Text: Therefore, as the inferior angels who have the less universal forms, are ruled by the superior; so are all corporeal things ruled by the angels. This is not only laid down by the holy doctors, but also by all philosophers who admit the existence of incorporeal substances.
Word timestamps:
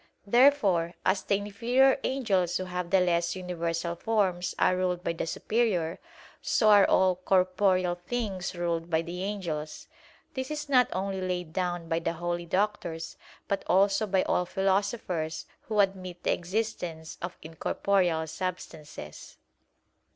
Therefore, 0.25 0.95
as 1.05 1.21
the 1.21 1.35
inferior 1.35 1.99
angels 2.03 2.57
who 2.57 2.63
have 2.65 2.89
the 2.89 2.99
less 2.99 3.35
universal 3.35 3.93
forms, 3.95 4.55
are 4.57 4.75
ruled 4.75 5.03
by 5.03 5.13
the 5.13 5.27
superior; 5.27 5.99
so 6.41 6.69
are 6.69 6.87
all 6.87 7.15
corporeal 7.17 7.93
things 8.07 8.55
ruled 8.55 8.89
by 8.89 9.03
the 9.03 9.21
angels. 9.23 9.87
This 10.33 10.49
is 10.49 10.67
not 10.67 10.87
only 10.91 11.21
laid 11.21 11.53
down 11.53 11.87
by 11.87 11.99
the 11.99 12.13
holy 12.13 12.47
doctors, 12.47 13.15
but 13.47 13.63
also 13.67 14.07
by 14.07 14.23
all 14.23 14.47
philosophers 14.47 15.45
who 15.67 15.79
admit 15.79 16.23
the 16.23 16.33
existence 16.33 17.19
of 17.21 17.37
incorporeal 17.43 18.25
substances. 18.25 19.37